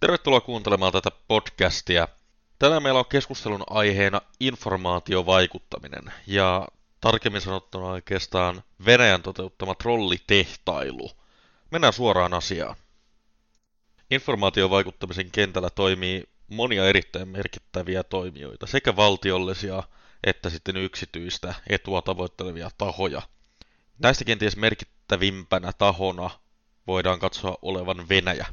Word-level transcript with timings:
Tervetuloa 0.00 0.40
kuuntelemaan 0.40 0.92
tätä 0.92 1.10
podcastia. 1.28 2.08
Tänään 2.58 2.82
meillä 2.82 2.98
on 2.98 3.06
keskustelun 3.06 3.64
aiheena 3.70 4.20
informaatiovaikuttaminen 4.40 6.12
ja 6.26 6.68
tarkemmin 7.00 7.40
sanottuna 7.40 7.86
oikeastaan 7.86 8.62
Venäjän 8.86 9.22
toteuttama 9.22 9.74
trollitehtailu. 9.74 11.10
Mennään 11.70 11.92
suoraan 11.92 12.34
asiaan. 12.34 12.76
Informaatiovaikuttamisen 14.10 15.30
kentällä 15.30 15.70
toimii 15.70 16.24
monia 16.48 16.88
erittäin 16.88 17.28
merkittäviä 17.28 18.02
toimijoita, 18.02 18.66
sekä 18.66 18.96
valtiollisia 18.96 19.82
että 20.24 20.50
sitten 20.50 20.76
yksityistä 20.76 21.54
etua 21.66 22.02
tavoittelevia 22.02 22.70
tahoja. 22.78 23.22
Näistä 23.98 24.24
kenties 24.24 24.56
merkittävimpänä 24.56 25.72
tahona 25.72 26.30
voidaan 26.86 27.18
katsoa 27.18 27.58
olevan 27.62 28.08
Venäjä. 28.08 28.46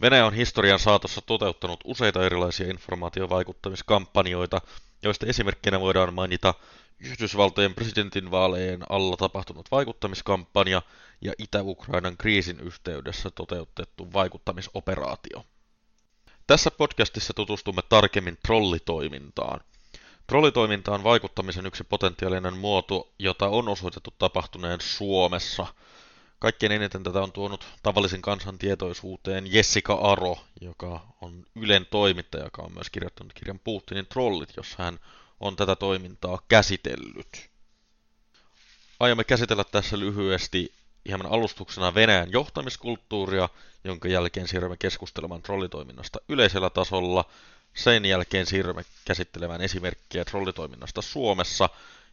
Venäjä 0.00 0.26
on 0.26 0.34
historian 0.34 0.78
saatossa 0.78 1.20
toteuttanut 1.20 1.80
useita 1.84 2.26
erilaisia 2.26 2.70
informaatiovaikuttamiskampanjoita, 2.70 4.60
joista 5.02 5.26
esimerkkinä 5.26 5.80
voidaan 5.80 6.14
mainita 6.14 6.54
Yhdysvaltojen 7.00 7.74
presidentinvaalejen 7.74 8.80
alla 8.88 9.16
tapahtunut 9.16 9.70
vaikuttamiskampanja 9.70 10.82
ja 11.20 11.32
Itä-Ukrainan 11.38 12.16
kriisin 12.16 12.60
yhteydessä 12.60 13.30
toteutettu 13.30 14.12
vaikuttamisoperaatio. 14.12 15.44
Tässä 16.46 16.70
podcastissa 16.70 17.34
tutustumme 17.34 17.82
tarkemmin 17.88 18.38
trollitoimintaan. 18.46 19.60
Trollitoiminta 20.26 20.94
on 20.94 21.04
vaikuttamisen 21.04 21.66
yksi 21.66 21.84
potentiaalinen 21.84 22.56
muoto, 22.56 23.12
jota 23.18 23.48
on 23.48 23.68
osoitettu 23.68 24.14
tapahtuneen 24.18 24.80
Suomessa– 24.80 25.66
Kaikkein 26.38 26.72
eniten 26.72 27.02
tätä 27.02 27.22
on 27.22 27.32
tuonut 27.32 27.66
tavallisen 27.82 28.22
kansan 28.22 28.58
tietoisuuteen 28.58 29.52
Jessica 29.52 29.94
Aro, 29.94 30.38
joka 30.60 31.06
on 31.20 31.46
Ylen 31.54 31.86
toimittaja, 31.90 32.44
joka 32.44 32.62
on 32.62 32.72
myös 32.74 32.90
kirjoittanut 32.90 33.32
kirjan 33.32 33.58
Putinin 33.58 34.06
trollit, 34.06 34.56
jossa 34.56 34.82
hän 34.82 35.00
on 35.40 35.56
tätä 35.56 35.76
toimintaa 35.76 36.38
käsitellyt. 36.48 37.50
Aiomme 39.00 39.24
käsitellä 39.24 39.64
tässä 39.64 39.98
lyhyesti 39.98 40.72
hieman 41.08 41.26
alustuksena 41.32 41.94
Venäjän 41.94 42.32
johtamiskulttuuria, 42.32 43.48
jonka 43.84 44.08
jälkeen 44.08 44.48
siirrymme 44.48 44.76
keskustelemaan 44.76 45.42
trollitoiminnasta 45.42 46.18
yleisellä 46.28 46.70
tasolla. 46.70 47.24
Sen 47.74 48.04
jälkeen 48.04 48.46
siirrymme 48.46 48.84
käsittelemään 49.04 49.60
esimerkkejä 49.60 50.24
trollitoiminnasta 50.24 51.02
Suomessa 51.02 51.68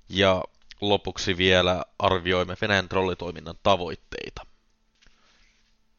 ja 0.10 0.44
lopuksi 0.82 1.38
vielä 1.38 1.86
arvioimme 2.00 2.58
Venäjän 2.62 2.90
trollitoiminnan 2.90 3.56
tavoitteita. 3.64 4.46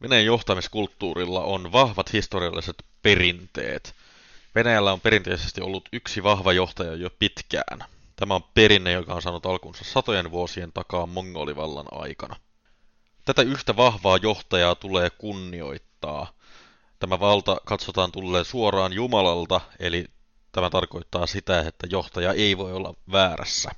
Venäjän 0.03 0.25
johtamiskulttuurilla 0.25 1.45
on 1.45 1.73
vahvat 1.73 2.13
historialliset 2.13 2.85
perinteet. 3.03 3.95
Venäjällä 4.55 4.93
on 4.93 5.01
perinteisesti 5.01 5.61
ollut 5.61 5.89
yksi 5.93 6.23
vahva 6.23 6.53
johtaja 6.53 6.95
jo 6.95 7.11
pitkään. 7.19 7.85
Tämä 8.17 8.35
on 8.35 8.43
perinne, 8.55 8.93
joka 8.93 9.15
on 9.15 9.23
saanut 9.23 9.47
alkunsa 9.47 9.85
satojen 9.85 10.31
vuosien 10.31 10.73
takaa 10.73 11.07
mongolivallan 11.07 11.87
aikana. 11.91 12.37
Tätä 13.25 13.43
yhtä 13.43 13.77
vahvaa 13.77 14.17
johtajaa 14.17 14.75
tulee 14.75 15.11
kunnioittaa. 15.11 16.33
Tämä 16.99 17.21
valta 17.21 17.57
katsotaan 17.65 18.13
tulleen 18.13 18.45
suoraan 18.45 18.93
Jumalalta, 18.93 19.61
eli 19.79 20.07
tämä 20.53 20.71
tarkoittaa 20.71 21.27
sitä, 21.27 21.61
että 21.61 21.87
johtaja 21.91 22.33
ei 22.33 22.59
voi 22.59 22.73
olla 22.73 22.95
väärässä. 23.13 23.71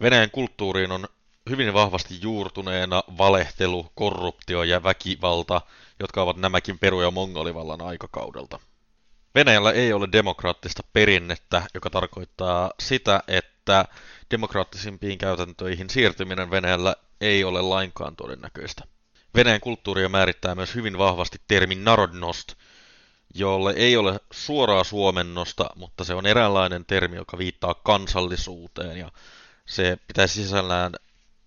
Venäjän 0.00 0.30
kulttuuriin 0.30 0.92
on 0.92 1.08
hyvin 1.50 1.74
vahvasti 1.74 2.18
juurtuneena 2.22 3.02
valehtelu, 3.18 3.92
korruptio 3.94 4.62
ja 4.62 4.82
väkivalta, 4.82 5.60
jotka 6.00 6.22
ovat 6.22 6.36
nämäkin 6.36 6.78
Peru- 6.78 7.02
ja 7.02 7.10
Mongolivallan 7.10 7.82
aikakaudelta. 7.82 8.60
Venäjällä 9.34 9.72
ei 9.72 9.92
ole 9.92 10.08
demokraattista 10.12 10.82
perinnettä, 10.92 11.62
joka 11.74 11.90
tarkoittaa 11.90 12.70
sitä, 12.80 13.22
että 13.28 13.84
demokraattisimpiin 14.30 15.18
käytäntöihin 15.18 15.90
siirtyminen 15.90 16.50
Venäjällä 16.50 16.96
ei 17.20 17.44
ole 17.44 17.62
lainkaan 17.62 18.16
todennäköistä. 18.16 18.84
Venäjän 19.34 19.60
kulttuuria 19.60 20.08
määrittää 20.08 20.54
myös 20.54 20.74
hyvin 20.74 20.98
vahvasti 20.98 21.38
termi 21.48 21.74
narodnost, 21.74 22.54
jolle 23.34 23.72
ei 23.76 23.96
ole 23.96 24.20
suoraa 24.32 24.84
suomennosta, 24.84 25.70
mutta 25.76 26.04
se 26.04 26.14
on 26.14 26.26
eräänlainen 26.26 26.84
termi, 26.84 27.16
joka 27.16 27.38
viittaa 27.38 27.74
kansallisuuteen 27.74 28.96
ja 28.96 29.10
se 29.68 29.98
pitäisi 30.06 30.42
sisällään 30.42 30.92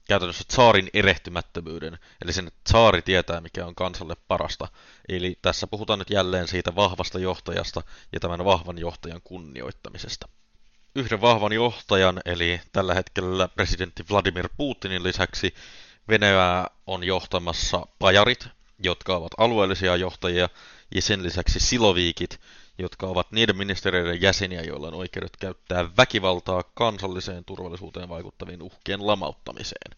käytännössä 0.07 0.43
tsaarin 0.47 0.89
erehtymättömyyden, 0.93 1.99
eli 2.23 2.33
sen 2.33 2.51
tsaari 2.63 3.01
tietää, 3.01 3.41
mikä 3.41 3.65
on 3.65 3.75
kansalle 3.75 4.15
parasta. 4.27 4.67
Eli 5.09 5.37
tässä 5.41 5.67
puhutaan 5.67 5.99
nyt 5.99 6.09
jälleen 6.09 6.47
siitä 6.47 6.75
vahvasta 6.75 7.19
johtajasta 7.19 7.81
ja 8.13 8.19
tämän 8.19 8.45
vahvan 8.45 8.77
johtajan 8.77 9.21
kunnioittamisesta. 9.23 10.27
Yhden 10.95 11.21
vahvan 11.21 11.53
johtajan, 11.53 12.21
eli 12.25 12.61
tällä 12.71 12.93
hetkellä 12.93 13.47
presidentti 13.47 14.03
Vladimir 14.09 14.49
Putinin 14.57 15.03
lisäksi 15.03 15.53
Venäjää 16.07 16.67
on 16.87 17.03
johtamassa 17.03 17.87
pajarit, 17.99 18.47
jotka 18.79 19.15
ovat 19.15 19.31
alueellisia 19.37 19.95
johtajia, 19.95 20.49
ja 20.95 21.01
sen 21.01 21.23
lisäksi 21.23 21.59
siloviikit, 21.59 22.39
jotka 22.77 23.07
ovat 23.07 23.31
niiden 23.31 23.57
ministeriöiden 23.57 24.21
jäseniä, 24.21 24.61
joilla 24.61 24.87
on 24.87 24.93
oikeudet 24.93 25.37
käyttää 25.37 25.89
väkivaltaa 25.97 26.63
kansalliseen 26.73 27.45
turvallisuuteen 27.45 28.09
vaikuttavien 28.09 28.61
uhkien 28.61 29.07
lamauttamiseen. 29.07 29.97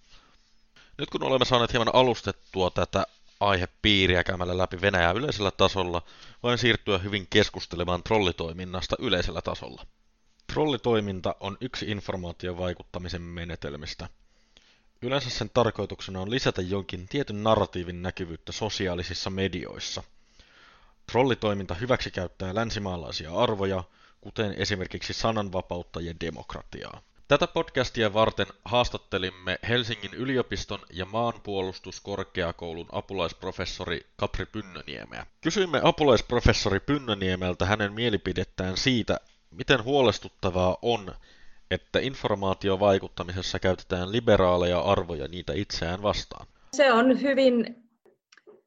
Nyt 0.97 1.09
kun 1.09 1.23
olemme 1.23 1.45
saaneet 1.45 1.73
hieman 1.73 1.95
alustettua 1.95 2.69
tätä 2.69 3.07
aihepiiriä 3.39 4.23
käymällä 4.23 4.57
läpi 4.57 4.81
Venäjää 4.81 5.11
yleisellä 5.11 5.51
tasolla, 5.51 6.01
voin 6.43 6.57
siirtyä 6.57 6.97
hyvin 6.97 7.27
keskustelemaan 7.29 8.03
trollitoiminnasta 8.03 8.95
yleisellä 8.99 9.41
tasolla. 9.41 9.85
Trollitoiminta 10.53 11.35
on 11.39 11.57
yksi 11.61 11.91
informaation 11.91 12.57
vaikuttamisen 12.57 13.21
menetelmistä. 13.21 14.09
Yleensä 15.01 15.29
sen 15.29 15.49
tarkoituksena 15.53 16.21
on 16.21 16.31
lisätä 16.31 16.61
jonkin 16.61 17.07
tietyn 17.07 17.43
narratiivin 17.43 18.01
näkyvyyttä 18.01 18.51
sosiaalisissa 18.51 19.29
medioissa– 19.29 20.03
Trollitoiminta 21.11 21.73
hyväksikäyttää 21.73 22.55
länsimaalaisia 22.55 23.35
arvoja, 23.35 23.83
kuten 24.21 24.53
esimerkiksi 24.57 25.13
sananvapautta 25.13 26.01
ja 26.01 26.13
demokratiaa. 26.21 27.01
Tätä 27.27 27.47
podcastia 27.47 28.13
varten 28.13 28.45
haastattelimme 28.65 29.59
Helsingin 29.69 30.13
yliopiston 30.13 30.79
ja 30.93 31.05
maanpuolustuskorkeakoulun 31.05 32.87
apulaisprofessori 32.91 34.05
Kapri 34.15 34.45
Pynnöniemeä. 34.45 35.25
Kysyimme 35.41 35.81
apulaisprofessori 35.83 36.79
Pynnöniemeltä 36.79 37.65
hänen 37.65 37.93
mielipidettään 37.93 38.77
siitä, 38.77 39.19
miten 39.51 39.83
huolestuttavaa 39.83 40.77
on, 40.81 41.13
että 41.71 41.99
informaatiovaikuttamisessa 41.99 43.59
käytetään 43.59 44.11
liberaaleja 44.11 44.79
arvoja 44.79 45.27
niitä 45.27 45.53
itseään 45.53 46.01
vastaan. 46.01 46.47
Se 46.73 46.93
on 46.93 47.21
hyvin 47.21 47.83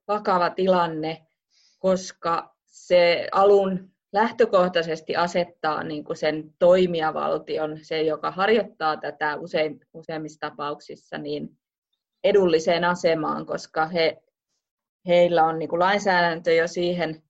vakava 0.08 0.50
tilanne 0.50 1.25
koska 1.86 2.56
se 2.66 3.28
alun 3.32 3.90
lähtökohtaisesti 4.12 5.16
asettaa 5.16 5.82
niin 5.84 6.04
kuin 6.04 6.16
sen 6.16 6.54
toimijavaltion, 6.58 7.78
se 7.82 8.02
joka 8.02 8.30
harjoittaa 8.30 8.96
tätä 8.96 9.36
usein, 9.36 9.80
useimmissa 9.94 10.40
tapauksissa, 10.40 11.18
niin 11.18 11.58
edulliseen 12.24 12.84
asemaan, 12.84 13.46
koska 13.46 13.86
he, 13.86 14.22
heillä 15.06 15.44
on 15.44 15.58
niin 15.58 15.68
kuin 15.68 15.80
lainsäädäntö 15.80 16.52
jo 16.52 16.68
siihen 16.68 17.22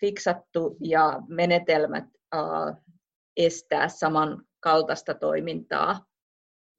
fiksattu 0.00 0.76
ja 0.80 1.22
menetelmät 1.28 2.04
uh, 2.34 2.76
estää 3.36 3.88
samankaltaista 3.88 5.14
toimintaa. 5.14 6.06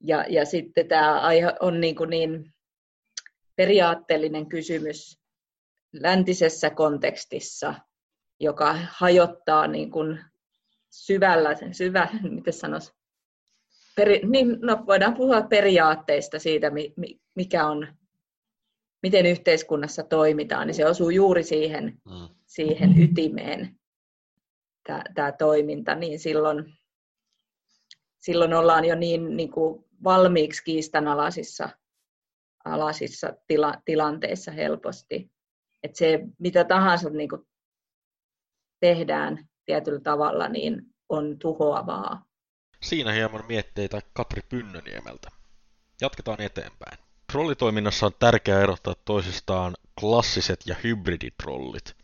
Ja, 0.00 0.24
ja 0.28 0.44
sitten 0.44 0.88
tämä 0.88 1.22
on 1.60 1.80
niin, 1.80 1.96
kuin 1.96 2.10
niin 2.10 2.54
periaatteellinen 3.56 4.48
kysymys 4.48 5.25
läntisessä 6.00 6.70
kontekstissa, 6.70 7.74
joka 8.40 8.74
hajottaa 8.90 9.66
niin 9.66 9.90
kuin 9.90 10.20
syvällä, 10.90 11.50
syvä, 11.72 12.08
miten 12.30 12.52
sanoisi, 12.52 12.92
peri, 13.96 14.20
niin, 14.26 14.58
no, 14.60 14.84
voidaan 14.86 15.14
puhua 15.14 15.42
periaatteista 15.42 16.38
siitä, 16.38 16.70
mikä 17.34 17.66
on, 17.66 17.96
miten 19.02 19.26
yhteiskunnassa 19.26 20.02
toimitaan, 20.02 20.66
niin 20.66 20.74
se 20.74 20.86
osuu 20.86 21.10
juuri 21.10 21.42
siihen, 21.42 21.84
mm. 21.84 22.28
siihen 22.46 23.02
ytimeen, 23.02 23.76
tämä 25.14 25.32
toiminta, 25.32 25.94
niin 25.94 26.18
silloin, 26.18 26.74
silloin 28.18 28.54
ollaan 28.54 28.84
jo 28.84 28.94
niin, 28.94 29.36
niin 29.36 29.50
kuin 29.50 29.84
valmiiksi 30.04 30.64
kiistanalaisissa 30.64 31.68
alasissa 32.64 33.32
tila, 33.46 33.74
tilanteissa 33.84 34.50
helposti 34.50 35.30
että 35.86 35.98
se 35.98 36.20
mitä 36.38 36.64
tahansa 36.64 37.10
niin 37.10 37.28
kuin 37.28 37.42
tehdään 38.80 39.48
tietyllä 39.66 40.00
tavalla, 40.00 40.48
niin 40.48 40.82
on 41.08 41.38
tuhoavaa. 41.38 42.24
Siinä 42.82 43.12
hieman 43.12 43.44
mietteitä 43.48 44.00
Katri 44.12 44.42
Pynnöniemeltä. 44.48 45.28
Jatketaan 46.00 46.40
eteenpäin. 46.40 46.98
Trollitoiminnassa 47.32 48.06
on 48.06 48.12
tärkeää 48.18 48.62
erottaa 48.62 48.94
toisistaan 49.04 49.74
klassiset 50.00 50.60
ja 50.66 50.76
hybriditrollit. 50.84 51.96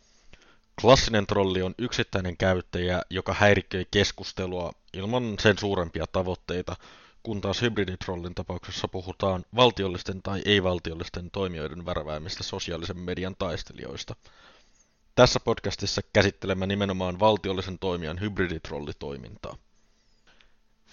Klassinen 0.81 1.27
trolli 1.27 1.61
on 1.61 1.75
yksittäinen 1.77 2.37
käyttäjä, 2.37 3.01
joka 3.09 3.33
häiriköi 3.33 3.87
keskustelua 3.91 4.71
ilman 4.93 5.35
sen 5.39 5.57
suurempia 5.57 6.05
tavoitteita, 6.11 6.75
kun 7.23 7.41
taas 7.41 7.61
hybriditrollin 7.61 8.35
tapauksessa 8.35 8.87
puhutaan 8.87 9.45
valtiollisten 9.55 10.21
tai 10.21 10.41
ei-valtiollisten 10.45 11.31
toimijoiden 11.31 11.85
värväämistä 11.85 12.43
sosiaalisen 12.43 12.99
median 12.99 13.35
taistelijoista. 13.39 14.15
Tässä 15.15 15.39
podcastissa 15.39 16.01
käsittelemme 16.13 16.67
nimenomaan 16.67 17.19
valtiollisen 17.19 17.79
toimijan 17.79 18.19
hybriditrollitoimintaa. 18.19 19.55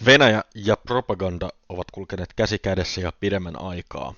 Venäjä 0.04 0.44
ja 0.54 0.76
propaganda 0.76 1.48
ovat 1.68 1.90
kulkeneet 1.90 2.32
käsi 2.32 2.58
kädessä 2.58 3.00
ja 3.00 3.12
pidemmän 3.20 3.60
aikaa. 3.60 4.14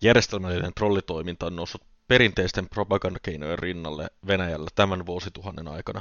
Järjestelmällinen 0.00 0.74
trollitoiminta 0.74 1.46
on 1.46 1.56
noussut 1.56 1.82
perinteisten 2.08 2.68
propagandakeinojen 2.68 3.58
rinnalle 3.58 4.08
Venäjällä 4.26 4.70
tämän 4.74 5.06
vuosituhannen 5.06 5.68
aikana. 5.68 6.00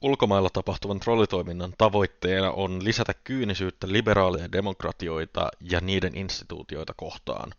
Ulkomailla 0.00 0.50
tapahtuvan 0.50 1.00
trollitoiminnan 1.00 1.74
tavoitteena 1.78 2.50
on 2.50 2.84
lisätä 2.84 3.14
kyynisyyttä 3.14 3.92
liberaaleja 3.92 4.52
demokratioita 4.52 5.48
ja 5.60 5.80
niiden 5.80 6.16
instituutioita 6.16 6.94
kohtaan. 6.96 7.52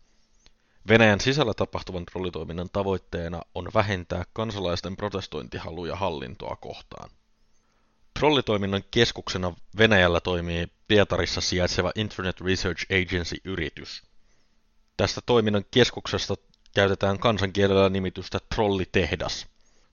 Venäjän 0.88 1.20
sisällä 1.20 1.54
tapahtuvan 1.54 2.06
trollitoiminnan 2.06 2.70
tavoitteena 2.74 3.42
on 3.56 3.70
vähentää 3.74 4.24
kansalaisten 4.34 4.96
protestointihaluja 4.98 5.96
hallintoa 5.96 6.56
kohtaan. 6.56 7.10
Trollitoiminnan 8.20 8.84
keskuksena 8.92 9.54
Venäjällä 9.78 10.20
toimii 10.20 10.68
Pietarissa 10.88 11.42
sijaitseva 11.42 11.92
Internet 11.96 12.42
Research 12.42 12.86
Agency-yritys. 12.92 14.04
Tästä 14.98 15.22
toiminnan 15.26 15.66
keskuksesta 15.72 16.36
käytetään 16.76 17.20
kansankielellä 17.20 17.90
nimitystä 17.90 18.40
trollitehdas. 18.56 19.48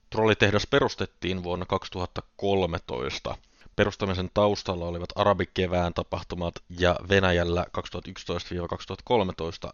Trollitehdas 0.09 0.67
perustettiin 0.67 1.43
vuonna 1.43 1.65
2013. 1.65 3.37
Perustamisen 3.75 4.29
taustalla 4.33 4.85
olivat 4.85 5.09
arabikevään 5.15 5.93
tapahtumat 5.93 6.55
ja 6.79 6.95
Venäjällä 7.09 7.65
2011-2013 7.77 7.81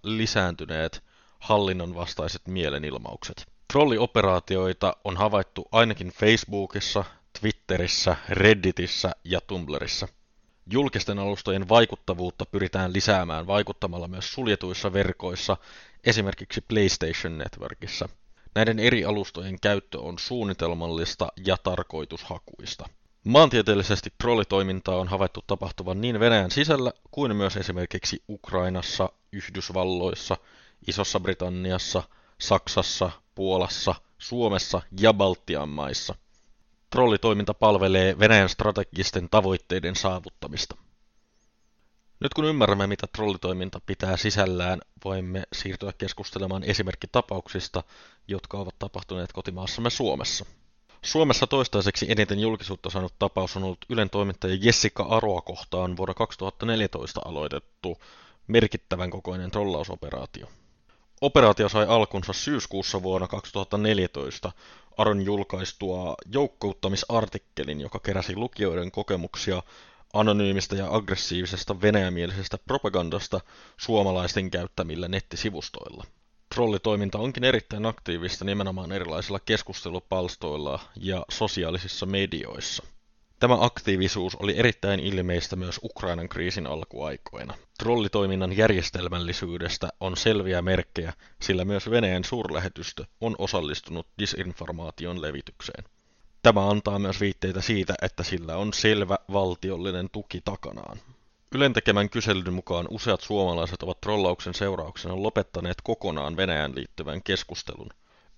lisääntyneet 0.03 1.03
hallinnon 1.39 1.95
vastaiset 1.95 2.41
mielenilmaukset. 2.47 3.45
Trollioperaatioita 3.73 4.95
on 5.03 5.17
havaittu 5.17 5.67
ainakin 5.71 6.11
Facebookissa, 6.11 7.03
Twitterissä, 7.39 8.15
Redditissä 8.29 9.11
ja 9.23 9.41
Tumblrissa. 9.41 10.07
Julkisten 10.71 11.19
alustojen 11.19 11.69
vaikuttavuutta 11.69 12.45
pyritään 12.45 12.93
lisäämään 12.93 13.47
vaikuttamalla 13.47 14.07
myös 14.07 14.33
suljetuissa 14.33 14.93
verkoissa, 14.93 15.57
esimerkiksi 16.03 16.61
PlayStation 16.61 17.37
Networkissa. 17.37 18.09
Näiden 18.55 18.79
eri 18.79 19.05
alustojen 19.05 19.59
käyttö 19.59 19.99
on 19.99 20.19
suunnitelmallista 20.19 21.27
ja 21.45 21.57
tarkoitushakuista. 21.57 22.89
Maantieteellisesti 23.23 24.13
trollitoimintaa 24.17 24.97
on 24.97 25.07
havaittu 25.07 25.43
tapahtuvan 25.47 26.01
niin 26.01 26.19
Venäjän 26.19 26.51
sisällä 26.51 26.93
kuin 27.11 27.35
myös 27.35 27.57
esimerkiksi 27.57 28.23
Ukrainassa, 28.29 29.09
Yhdysvalloissa, 29.31 30.37
Isossa 30.87 31.19
Britanniassa, 31.19 32.03
Saksassa, 32.39 33.11
Puolassa, 33.35 33.95
Suomessa 34.17 34.81
ja 34.99 35.13
Baltian 35.13 35.69
maissa. 35.69 36.15
Trollitoiminta 36.89 37.53
palvelee 37.53 38.19
Venäjän 38.19 38.49
strategisten 38.49 39.29
tavoitteiden 39.29 39.95
saavuttamista. 39.95 40.75
Nyt 42.23 42.33
kun 42.33 42.45
ymmärrämme, 42.45 42.87
mitä 42.87 43.07
trollitoiminta 43.07 43.79
pitää 43.85 44.17
sisällään, 44.17 44.81
voimme 45.05 45.43
siirtyä 45.53 45.93
keskustelemaan 45.97 46.63
esimerkkitapauksista, 46.63 47.83
jotka 48.27 48.57
ovat 48.57 48.79
tapahtuneet 48.79 49.33
kotimaassamme 49.33 49.89
Suomessa. 49.89 50.45
Suomessa 51.01 51.47
toistaiseksi 51.47 52.05
eniten 52.09 52.39
julkisuutta 52.39 52.89
saanut 52.89 53.13
tapaus 53.19 53.57
on 53.57 53.63
ollut 53.63 53.85
Ylen 53.89 54.09
toimittaja 54.09 54.57
Jessica 54.61 55.03
Aroa 55.03 55.41
kohtaan 55.41 55.97
vuonna 55.97 56.13
2014 56.13 57.21
aloitettu 57.25 57.97
merkittävän 58.47 59.09
kokoinen 59.09 59.51
trollausoperaatio. 59.51 60.47
Operaatio 61.21 61.69
sai 61.69 61.85
alkunsa 61.89 62.33
syyskuussa 62.33 63.03
vuonna 63.03 63.27
2014 63.27 64.51
Aron 64.97 65.21
julkaistua 65.21 66.15
joukkouttamisartikkelin, 66.31 67.81
joka 67.81 67.99
keräsi 67.99 68.35
lukijoiden 68.35 68.91
kokemuksia 68.91 69.63
anonyymistä 70.13 70.75
ja 70.75 70.87
aggressiivisesta 70.95 71.81
venäjämielisestä 71.81 72.57
propagandasta 72.57 73.41
suomalaisten 73.77 74.51
käyttämillä 74.51 75.07
nettisivustoilla. 75.07 76.03
Trollitoiminta 76.55 77.17
onkin 77.17 77.43
erittäin 77.43 77.85
aktiivista 77.85 78.45
nimenomaan 78.45 78.91
erilaisilla 78.91 79.39
keskustelupalstoilla 79.39 80.79
ja 80.95 81.25
sosiaalisissa 81.29 82.05
medioissa. 82.05 82.83
Tämä 83.39 83.57
aktiivisuus 83.61 84.35
oli 84.35 84.57
erittäin 84.57 84.99
ilmeistä 84.99 85.55
myös 85.55 85.79
Ukrainan 85.83 86.29
kriisin 86.29 86.67
alkuaikoina. 86.67 87.53
Trollitoiminnan 87.79 88.57
järjestelmällisyydestä 88.57 89.89
on 89.99 90.17
selviä 90.17 90.61
merkkejä, 90.61 91.13
sillä 91.41 91.65
myös 91.65 91.89
Venäjän 91.89 92.23
suurlähetystö 92.23 93.05
on 93.21 93.35
osallistunut 93.37 94.07
disinformaation 94.19 95.21
levitykseen. 95.21 95.83
Tämä 96.43 96.69
antaa 96.69 96.99
myös 96.99 97.21
viitteitä 97.21 97.61
siitä, 97.61 97.93
että 98.01 98.23
sillä 98.23 98.57
on 98.57 98.73
selvä 98.73 99.17
valtiollinen 99.33 100.09
tuki 100.09 100.41
takanaan. 100.45 100.99
Ylen 101.51 101.73
tekemän 101.73 102.09
kyselyn 102.09 102.53
mukaan 102.53 102.87
useat 102.89 103.21
suomalaiset 103.21 103.83
ovat 103.83 104.01
trollauksen 104.01 104.53
seurauksena 104.53 105.23
lopettaneet 105.23 105.77
kokonaan 105.83 106.37
Venäjän 106.37 106.75
liittyvän 106.75 107.23
keskustelun. 107.23 107.89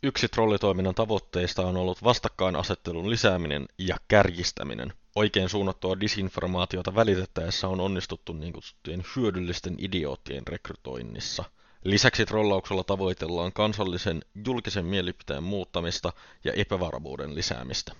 Yksi 0.04 0.28
trollitoiminnan 0.28 0.96
tavoitteista 0.96 1.68
on 1.68 1.78
ollut 1.78 2.04
vastakkainasettelun 2.04 3.10
lisääminen 3.10 3.66
ja 3.78 3.98
kärjistäminen. 4.07 4.94
Oikein 5.16 5.50
suunnattua 5.50 6.00
disinformaatiota 6.00 6.96
välitettäessä 6.96 7.68
on 7.68 7.80
onnistuttu 7.80 8.34
niin 8.34 8.54
kutsuttujen 8.54 9.04
hyödyllisten 9.16 9.75
idioottien 9.78 10.48
rekrytoinnissa. 10.48 11.44
Lisäksi 11.85 12.25
trollauksella 12.25 12.83
tavoitellaan 12.83 13.53
kansallisen 13.53 14.21
julkisen 14.45 14.85
mielipiteen 14.85 15.43
muuttamista 15.43 16.13
ja 16.43 16.53
epävarmuuden 16.53 17.35
lisäämistä. 17.35 17.93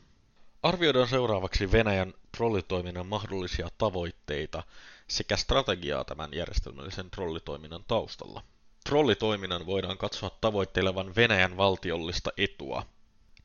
Arvioidaan 0.63 1.07
seuraavaksi 1.07 1.71
Venäjän 1.71 2.13
trollitoiminnan 2.37 3.07
mahdollisia 3.07 3.69
tavoitteita 3.77 4.63
sekä 5.07 5.37
strategiaa 5.37 6.03
tämän 6.03 6.29
järjestelmällisen 6.33 7.11
trollitoiminnan 7.11 7.83
taustalla. 7.87 8.43
Trollitoiminnan 8.85 9.65
voidaan 9.65 9.97
katsoa 9.97 10.29
tavoittelevan 10.41 11.15
Venäjän 11.15 11.57
valtiollista 11.57 12.31
etua. 12.37 12.85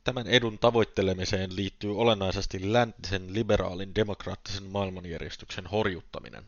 Tämän 0.04 0.26
edun 0.26 0.58
tavoittelemiseen 0.58 1.56
liittyy 1.56 1.98
olennaisesti 1.98 2.72
läntisen 2.72 3.34
liberaalin 3.34 3.94
demokraattisen 3.94 4.64
maailmanjärjestyksen 4.64 5.66
horjuttaminen. 5.66 6.44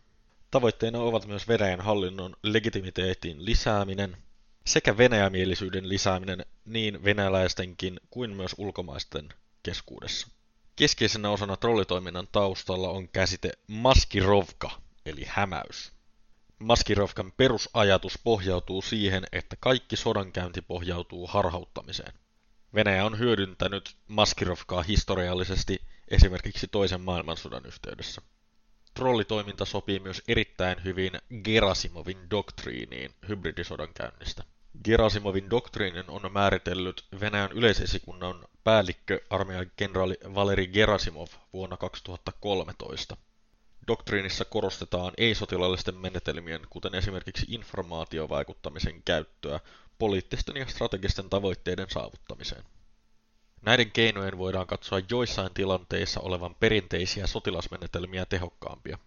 Tavoitteena 0.53 0.99
ovat 0.99 1.27
myös 1.27 1.49
Venäjän 1.49 1.81
hallinnon 1.81 2.37
legitimiteetin 2.43 3.45
lisääminen 3.45 4.17
sekä 4.67 4.97
venäjämielisyyden 4.97 5.89
lisääminen 5.89 6.47
niin 6.65 7.05
venäläistenkin 7.05 8.01
kuin 8.11 8.37
myös 8.37 8.55
ulkomaisten 8.59 9.29
keskuudessa. 9.63 10.29
Keskeisenä 10.77 11.31
osana 11.31 11.57
trollitoiminnan 11.57 12.29
taustalla 12.33 12.89
on 12.89 13.09
käsite 13.09 13.53
maskirovka, 13.67 14.71
eli 15.07 15.25
hämäys. 15.29 15.93
Maskirovkan 16.59 17.33
perusajatus 17.37 18.19
pohjautuu 18.25 18.83
siihen, 18.83 19.25
että 19.33 19.57
kaikki 19.61 19.97
sodankäynti 19.97 20.63
pohjautuu 20.63 21.27
harhauttamiseen. 21.27 22.13
Venäjä 22.75 23.05
on 23.05 23.19
hyödyntänyt 23.19 23.97
maskirovkaa 24.09 24.83
historiallisesti 24.83 25.81
esimerkiksi 26.09 26.69
toisen 26.69 27.01
maailmansodan 27.01 27.67
yhteydessä. 27.67 28.23
Trollitoiminta 28.95 29.65
sopii 29.65 30.01
myös 30.01 30.23
erittäin 30.29 30.85
hyvin 30.85 31.13
Gerasimovin 31.45 32.31
doktriiniin 32.31 33.11
hybridisodankäynnistä. 33.29 34.45
Gerasimovin 34.85 35.51
doktriinin 35.51 36.05
on 36.11 36.33
määritellyt 36.33 37.05
Venäjän 37.21 37.53
yleisesikunnan 37.53 38.45
päällikkö 38.65 39.21
armeijan 39.31 39.71
kenraali 39.77 40.19
Valeri 40.35 40.67
Gerasimov 40.67 41.27
vuonna 41.53 41.77
2013. 41.77 43.17
Doktriinissa 43.89 44.45
korostetaan 44.45 45.13
ei-sotilaallisten 45.19 45.95
menetelmien, 45.95 46.61
kuten 46.71 46.95
esimerkiksi 46.95 47.47
informaatiovaikuttamisen 47.49 49.03
käyttöä 49.05 49.61
poliittisten 49.99 50.57
ja 50.57 50.67
strategisten 50.67 51.31
tavoitteiden 51.31 51.91
saavuttamiseen. 51.91 52.65
Näiden 53.63 53.91
keinojen 53.91 54.39
voidaan 54.39 54.67
katsoa 54.67 55.01
joissain 55.11 55.55
tilanteissa 55.55 56.21
olevan 56.21 56.55
perinteisiä 56.55 57.27
sotilasmenetelmiä 57.27 58.27
tehokkaampia. 58.27 58.99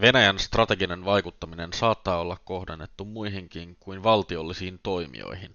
Venäjän 0.00 0.38
strateginen 0.38 1.04
vaikuttaminen 1.04 1.72
saattaa 1.72 2.20
olla 2.20 2.36
kohdannettu 2.44 3.04
muihinkin 3.04 3.76
kuin 3.80 4.02
valtiollisiin 4.02 4.80
toimijoihin. 4.82 5.52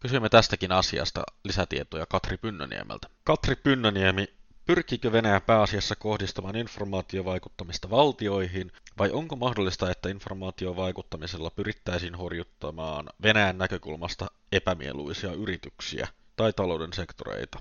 Kysymme 0.00 0.28
tästäkin 0.28 0.72
asiasta 0.72 1.22
lisätietoja 1.44 2.06
Katri 2.06 2.36
Pynnöniemeltä. 2.36 3.08
Katri 3.24 3.56
Pynnöniemi, 3.56 4.26
Pyrkiikö 4.64 5.12
Venäjä 5.12 5.40
pääasiassa 5.40 5.96
kohdistamaan 5.96 6.56
informaatiovaikuttamista 6.56 7.90
valtioihin, 7.90 8.72
vai 8.98 9.10
onko 9.10 9.36
mahdollista, 9.36 9.90
että 9.90 10.08
informaatiovaikuttamisella 10.08 11.50
pyrittäisiin 11.50 12.14
horjuttamaan 12.14 13.06
Venäjän 13.22 13.58
näkökulmasta 13.58 14.26
epämieluisia 14.52 15.32
yrityksiä 15.32 16.08
tai 16.40 16.52
talouden 16.52 16.92
sektoreita? 16.92 17.58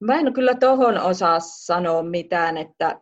Mä 0.00 0.14
en 0.14 0.32
kyllä 0.32 0.54
tuohon 0.54 0.98
osaa 0.98 1.40
sanoa 1.40 2.02
mitään, 2.02 2.56
että 2.56 3.00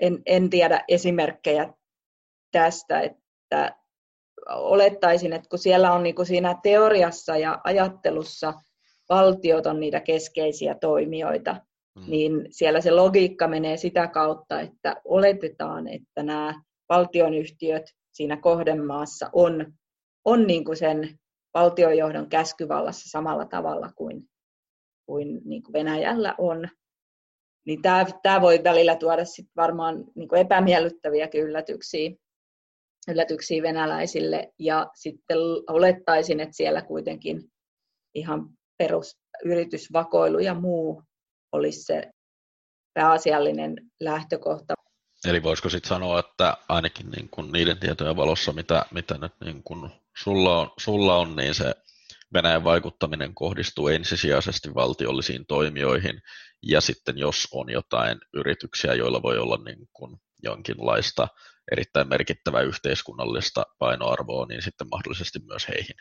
en, 0.00 0.22
en 0.26 0.50
tiedä 0.50 0.84
esimerkkejä 0.88 1.72
tästä, 2.52 3.00
että 3.00 3.76
olettaisin, 4.48 5.32
että 5.32 5.48
kun 5.48 5.58
siellä 5.58 5.92
on 5.92 6.02
niin 6.02 6.14
kuin 6.14 6.26
siinä 6.26 6.60
teoriassa 6.62 7.36
ja 7.36 7.60
ajattelussa 7.64 8.54
valtiot 9.08 9.66
on 9.66 9.80
niitä 9.80 10.00
keskeisiä 10.00 10.74
toimijoita, 10.80 11.52
mm. 11.98 12.10
niin 12.10 12.46
siellä 12.50 12.80
se 12.80 12.90
logiikka 12.90 13.48
menee 13.48 13.76
sitä 13.76 14.06
kautta, 14.06 14.60
että 14.60 14.96
oletetaan, 15.04 15.88
että 15.88 16.22
nämä 16.22 16.62
valtionyhtiöt 16.88 17.84
siinä 18.12 18.36
kohdemaassa 18.36 19.30
on, 19.32 19.72
on 20.24 20.46
niin 20.46 20.64
kuin 20.64 20.76
sen 20.76 21.18
valtiojohdon 21.58 22.28
käskyvallassa 22.28 23.10
samalla 23.10 23.44
tavalla 23.46 23.90
kuin, 23.96 24.28
kuin, 25.06 25.40
niin 25.44 25.62
kuin 25.62 25.72
Venäjällä 25.72 26.34
on. 26.38 26.68
Niin 27.66 27.82
tämä, 27.82 28.06
tämä 28.22 28.40
voi 28.40 28.60
välillä 28.64 28.96
tuoda 28.96 29.24
sit 29.24 29.46
varmaan 29.56 30.04
niin 30.14 30.28
kuin 30.28 30.40
epämiellyttäviä 30.40 31.28
yllätyksiä, 31.34 32.10
yllätyksiä 33.08 33.62
venäläisille. 33.62 34.52
Ja 34.58 34.90
sitten 34.94 35.38
olettaisin, 35.70 36.40
että 36.40 36.56
siellä 36.56 36.82
kuitenkin 36.82 37.42
ihan 38.14 38.48
perusyritysvakoilu 38.78 40.38
ja 40.38 40.54
muu 40.54 41.02
olisi 41.52 41.82
se 41.82 42.10
pääasiallinen 42.94 43.76
lähtökohta. 44.00 44.74
Eli 45.28 45.42
voisiko 45.42 45.68
sitten 45.68 45.88
sanoa, 45.88 46.20
että 46.20 46.56
ainakin 46.68 47.10
niin 47.10 47.28
kuin 47.30 47.52
niiden 47.52 47.78
tietojen 47.78 48.16
valossa, 48.16 48.52
mitä, 48.52 48.86
mitä 48.90 49.18
nyt 49.18 49.32
niin 49.44 49.62
kuin 49.62 49.90
sulla, 50.22 50.58
on, 50.58 50.70
sulla 50.78 51.16
on, 51.16 51.36
niin 51.36 51.54
se 51.54 51.74
Venäjän 52.34 52.64
vaikuttaminen 52.64 53.34
kohdistuu 53.34 53.88
ensisijaisesti 53.88 54.74
valtiollisiin 54.74 55.46
toimijoihin, 55.46 56.22
ja 56.62 56.80
sitten 56.80 57.18
jos 57.18 57.48
on 57.52 57.70
jotain 57.70 58.18
yrityksiä, 58.34 58.94
joilla 58.94 59.22
voi 59.22 59.38
olla 59.38 59.58
niin 59.64 59.88
kuin 59.92 60.16
jonkinlaista 60.42 61.28
erittäin 61.72 62.08
merkittävää 62.08 62.62
yhteiskunnallista 62.62 63.66
painoarvoa, 63.78 64.46
niin 64.46 64.62
sitten 64.62 64.88
mahdollisesti 64.90 65.38
myös 65.38 65.68
heihin. 65.68 65.96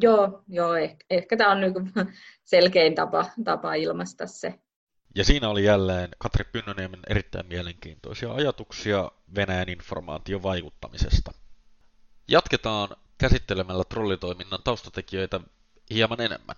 Joo, 0.00 0.42
joo 0.48 0.74
ehkä, 0.74 1.04
ehkä 1.10 1.36
tämä 1.36 1.50
on 1.50 1.60
niin 1.60 1.92
selkein 2.44 2.94
tapa, 2.94 3.24
tapa 3.44 3.74
ilmaista 3.74 4.26
se. 4.26 4.54
Ja 5.14 5.24
siinä 5.24 5.48
oli 5.48 5.64
jälleen 5.64 6.08
Katri 6.18 6.44
Pynnöniemen 6.44 7.00
erittäin 7.08 7.46
mielenkiintoisia 7.46 8.32
ajatuksia 8.32 9.10
Venäjän 9.34 9.68
informaation 9.68 10.42
vaikuttamisesta. 10.42 11.32
Jatketaan 12.28 12.88
käsittelemällä 13.18 13.84
trollitoiminnan 13.84 14.62
taustatekijöitä 14.64 15.40
hieman 15.90 16.20
enemmän. 16.20 16.56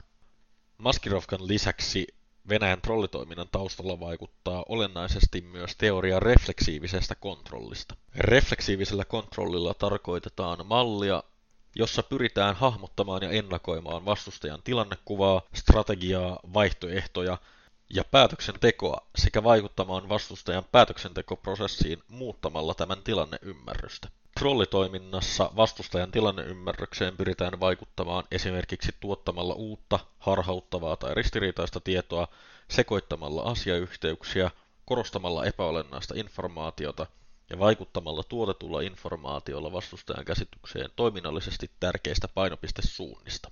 Maskirovkan 0.79 1.49
lisäksi 1.49 2.07
Venäjän 2.49 2.81
trollitoiminnan 2.81 3.49
taustalla 3.53 4.01
vaikuttaa 4.01 4.65
olennaisesti 4.69 5.41
myös 5.41 5.77
teoria 5.77 6.21
refleksiivisestä 6.21 7.15
kontrollista. 7.15 7.97
Refleksiivisellä 8.15 9.05
kontrollilla 9.05 9.75
tarkoitetaan 9.75 10.67
mallia, 10.67 11.23
jossa 11.77 12.03
pyritään 12.03 12.57
hahmottamaan 12.57 13.23
ja 13.23 13.31
ennakoimaan 13.31 14.05
vastustajan 14.05 14.63
tilannekuvaa, 14.65 15.43
strategiaa, 15.55 16.41
vaihtoehtoja 16.55 17.39
ja 17.95 18.05
päätöksentekoa 18.05 19.07
sekä 19.17 19.43
vaikuttamaan 19.43 20.09
vastustajan 20.09 20.65
päätöksentekoprosessiin 20.73 22.03
muuttamalla 22.09 22.75
tämän 22.75 23.03
tilanneymmärrystä. 23.03 24.09
Trollitoiminnassa 24.39 25.51
vastustajan 25.57 26.11
tilanneymmärrykseen 26.13 27.17
pyritään 27.17 27.61
vaikuttamaan 27.61 28.25
esimerkiksi 28.31 28.93
tuottamalla 29.01 29.55
uutta, 29.55 29.99
harhauttavaa 30.19 30.97
tai 30.97 31.15
ristiriitaista 31.15 31.81
tietoa, 31.81 32.29
sekoittamalla 32.69 33.43
asiayhteyksiä, 33.43 34.51
korostamalla 34.85 35.45
epäolennaista 35.45 36.15
informaatiota 36.17 37.07
ja 37.51 37.59
vaikuttamalla 37.59 38.23
tuotetulla 38.23 38.81
informaatiolla 38.81 39.73
vastustajan 39.73 40.25
käsitykseen 40.25 40.91
toiminnallisesti 40.97 41.71
tärkeistä 41.81 42.29
painopistesuunnista. 42.29 43.51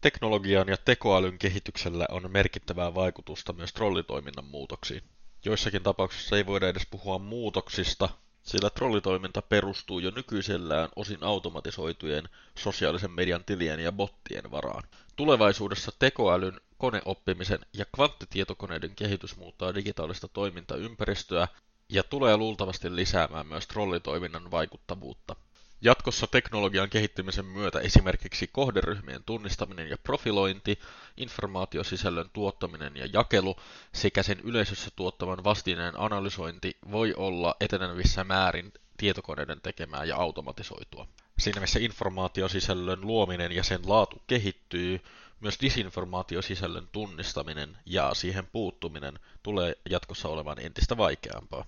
Teknologian 0.00 0.68
ja 0.68 0.76
tekoälyn 0.76 1.38
kehityksellä 1.38 2.06
on 2.10 2.30
merkittävää 2.30 2.94
vaikutusta 2.94 3.52
myös 3.52 3.72
trollitoiminnan 3.72 4.44
muutoksiin. 4.44 5.02
Joissakin 5.44 5.82
tapauksissa 5.82 6.36
ei 6.36 6.46
voida 6.46 6.68
edes 6.68 6.86
puhua 6.90 7.18
muutoksista, 7.18 8.08
sillä 8.42 8.70
trollitoiminta 8.70 9.42
perustuu 9.42 9.98
jo 9.98 10.10
nykyisellään 10.16 10.88
osin 10.96 11.22
automatisoitujen 11.22 12.28
sosiaalisen 12.58 13.10
median 13.10 13.44
tilien 13.44 13.80
ja 13.80 13.92
bottien 13.92 14.50
varaan. 14.50 14.82
Tulevaisuudessa 15.16 15.92
tekoälyn, 15.98 16.60
koneoppimisen 16.76 17.58
ja 17.72 17.84
kvanttitietokoneiden 17.96 18.94
kehitys 18.94 19.36
muuttaa 19.36 19.74
digitaalista 19.74 20.28
toimintaympäristöä 20.28 21.48
ja 21.88 22.02
tulee 22.02 22.36
luultavasti 22.36 22.96
lisäämään 22.96 23.46
myös 23.46 23.66
trollitoiminnan 23.66 24.50
vaikuttavuutta. 24.50 25.36
Jatkossa 25.80 26.26
teknologian 26.26 26.90
kehittymisen 26.90 27.44
myötä 27.44 27.80
esimerkiksi 27.80 28.46
kohderyhmien 28.46 29.24
tunnistaminen 29.24 29.90
ja 29.90 29.98
profilointi, 29.98 30.78
informaatiosisällön 31.16 32.30
tuottaminen 32.32 32.96
ja 32.96 33.08
jakelu 33.12 33.56
sekä 33.92 34.22
sen 34.22 34.40
yleisössä 34.40 34.90
tuottaman 34.96 35.44
vastineen 35.44 36.00
analysointi 36.00 36.76
voi 36.90 37.14
olla 37.16 37.54
etenevissä 37.60 38.24
määrin 38.24 38.72
tietokoneiden 38.96 39.60
tekemää 39.60 40.04
ja 40.04 40.16
automatisoitua. 40.16 41.08
Siinä 41.38 41.60
missä 41.60 41.78
informaatiosisällön 41.78 43.00
luominen 43.00 43.52
ja 43.52 43.64
sen 43.64 43.80
laatu 43.86 44.22
kehittyy, 44.26 45.00
myös 45.40 45.60
disinformaatiosisällön 45.60 46.88
tunnistaminen 46.92 47.78
ja 47.86 48.14
siihen 48.14 48.46
puuttuminen 48.46 49.18
tulee 49.42 49.74
jatkossa 49.90 50.28
olemaan 50.28 50.58
entistä 50.58 50.96
vaikeampaa. 50.96 51.64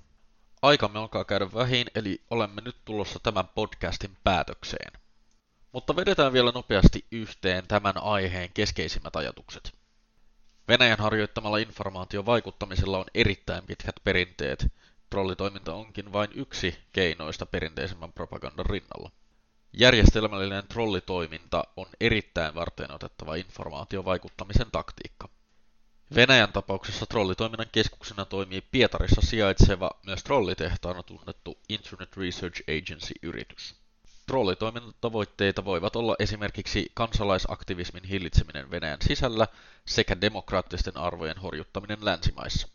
Aikamme 0.63 0.99
alkaa 0.99 1.25
käydä 1.25 1.53
vähin, 1.55 1.87
eli 1.95 2.21
olemme 2.31 2.61
nyt 2.61 2.77
tulossa 2.85 3.19
tämän 3.23 3.49
podcastin 3.49 4.17
päätökseen. 4.25 4.93
Mutta 5.73 5.97
vedetään 5.97 6.33
vielä 6.33 6.51
nopeasti 6.51 7.05
yhteen 7.11 7.67
tämän 7.67 8.03
aiheen 8.03 8.51
keskeisimmät 8.55 9.17
ajatukset. 9.17 9.73
Venäjän 10.69 10.99
harjoittamalla 10.99 11.59
informaatiovaikuttamisella 11.59 12.99
on 12.99 13.05
erittäin 13.15 13.67
pitkät 13.67 13.95
perinteet. 14.05 14.67
Trollitoiminta 15.11 15.75
onkin 15.75 16.13
vain 16.13 16.31
yksi 16.35 16.79
keinoista 16.93 17.47
perinteisemmän 17.47 18.13
propagandan 18.13 18.67
rinnalla. 18.67 19.11
Järjestelmällinen 19.73 20.69
trollitoiminta 20.69 21.65
on 21.77 21.87
erittäin 22.01 22.55
varteenotettava 22.55 23.35
informaatiovaikuttamisen 23.35 24.71
taktiikka. 24.73 25.29
Venäjän 26.15 26.53
tapauksessa 26.53 27.07
trollitoiminnan 27.07 27.69
keskuksena 27.73 28.25
toimii 28.25 28.61
Pietarissa 28.61 29.21
sijaitseva, 29.21 29.91
myös 30.07 30.25
trollitehtaana 30.25 31.03
tunnettu 31.03 31.59
Internet 31.69 32.17
Research 32.17 32.63
Agency-yritys. 32.63 33.75
Trollitoiminnan 34.27 34.95
tavoitteita 35.01 35.65
voivat 35.65 35.97
olla 35.97 36.17
esimerkiksi 36.19 36.91
kansalaisaktivismin 36.95 38.05
hillitseminen 38.05 38.71
Venäjän 38.71 38.99
sisällä 39.03 39.47
sekä 39.87 40.21
demokraattisten 40.21 40.97
arvojen 40.97 41.39
horjuttaminen 41.39 42.05
länsimaissa. 42.05 42.69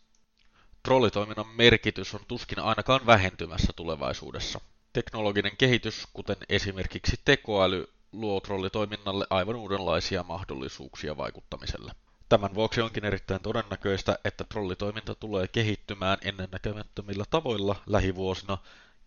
Trollitoiminnan 0.82 1.48
merkitys 1.48 2.14
on 2.14 2.20
tuskin 2.28 2.58
ainakaan 2.58 3.06
vähentymässä 3.06 3.72
tulevaisuudessa. 3.76 4.60
Teknologinen 4.92 5.56
kehitys, 5.56 6.06
kuten 6.12 6.36
esimerkiksi 6.48 7.20
tekoäly, 7.24 7.88
luo 8.12 8.40
trollitoiminnalle 8.40 9.26
aivan 9.30 9.56
uudenlaisia 9.56 10.22
mahdollisuuksia 10.22 11.16
vaikuttamiselle. 11.16 11.92
Tämän 12.28 12.54
vuoksi 12.54 12.80
onkin 12.80 13.04
erittäin 13.04 13.40
todennäköistä, 13.40 14.18
että 14.24 14.44
trollitoiminta 14.44 15.14
tulee 15.14 15.48
kehittymään 15.48 16.18
ennennäkemättömillä 16.22 17.24
tavoilla 17.30 17.76
lähivuosina, 17.86 18.58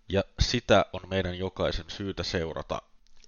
ja 0.10 0.24
sitä 0.40 0.86
on 0.94 1.02
meidän 1.08 1.38
jokaisen 1.38 1.86
syytä 1.88 2.24
seurata 2.24 2.82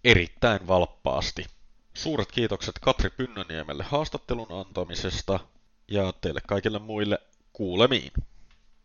erittäin 0.03 0.67
valppaasti. 0.67 1.45
Suuret 1.93 2.31
kiitokset 2.31 2.79
Katri 2.81 3.09
Pynnöniemelle 3.09 3.83
haastattelun 3.83 4.51
antamisesta, 4.59 5.39
ja 5.87 6.13
teille 6.21 6.41
kaikille 6.47 6.79
muille 6.79 7.19
kuulemiin. 7.53 8.11